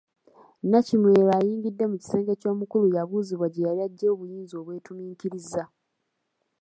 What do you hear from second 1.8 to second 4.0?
mu kisenge ky’omukulu yabuuzibwa gye yali